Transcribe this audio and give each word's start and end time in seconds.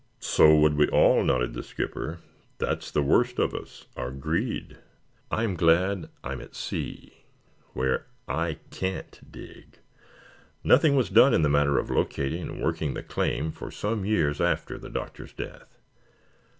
"So 0.19 0.55
would 0.55 0.77
we 0.77 0.87
all," 0.87 1.23
nodded 1.23 1.53
the 1.53 1.61
skipper. 1.61 2.21
"That's 2.57 2.89
the 2.89 3.03
worst 3.03 3.37
of 3.37 3.53
us, 3.53 3.85
our 3.95 4.09
greed. 4.09 4.77
I 5.29 5.43
am 5.43 5.53
glad 5.53 6.09
I 6.23 6.31
am 6.31 6.41
at 6.41 6.55
sea, 6.55 7.25
where 7.73 8.07
I 8.27 8.57
can't 8.71 9.19
dig. 9.31 9.77
Nothing 10.63 10.95
was 10.95 11.09
done 11.11 11.35
in 11.35 11.43
the 11.43 11.49
matter 11.49 11.77
of 11.77 11.91
locating 11.91 12.41
and 12.49 12.63
working 12.63 12.95
the 12.95 13.03
claim 13.03 13.51
for 13.51 13.69
some 13.69 14.03
years 14.03 14.41
after 14.41 14.79
the 14.79 14.89
Doctor's 14.89 15.33
death. 15.33 15.77